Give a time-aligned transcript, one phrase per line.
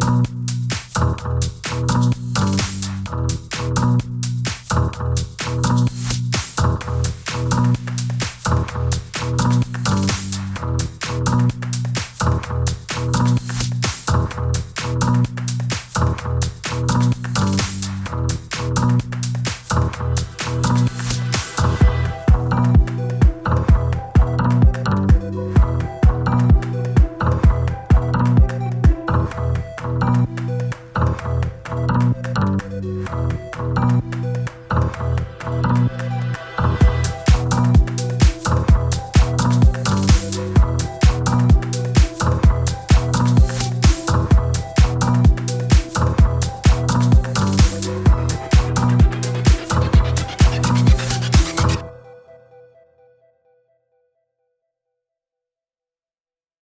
[0.00, 0.37] Bye.